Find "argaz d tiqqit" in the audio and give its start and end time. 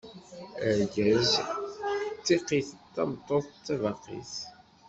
0.67-2.69